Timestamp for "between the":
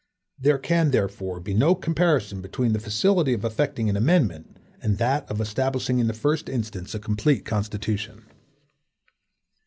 2.41-2.79